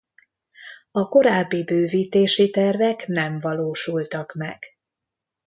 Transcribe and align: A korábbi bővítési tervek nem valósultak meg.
A 0.91 1.07
korábbi 1.09 1.63
bővítési 1.63 2.49
tervek 2.49 3.07
nem 3.07 3.39
valósultak 3.39 4.33
meg. 4.33 4.63